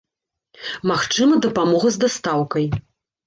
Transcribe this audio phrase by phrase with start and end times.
[0.91, 2.65] Магчыма дапамога з дастаўкай.